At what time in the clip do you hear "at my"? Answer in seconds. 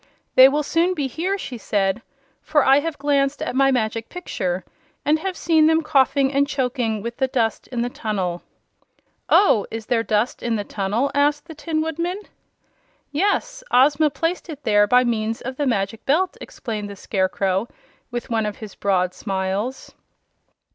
3.43-3.69